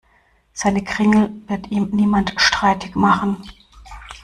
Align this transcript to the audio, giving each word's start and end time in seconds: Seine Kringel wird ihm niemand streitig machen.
Seine 0.51 0.83
Kringel 0.83 1.29
wird 1.45 1.69
ihm 1.69 1.89
niemand 1.91 2.33
streitig 2.37 2.95
machen. 2.95 3.37